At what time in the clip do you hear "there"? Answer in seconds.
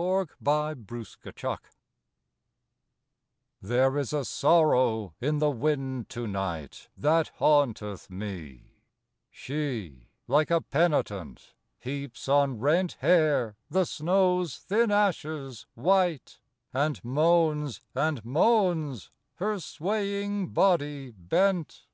3.60-3.98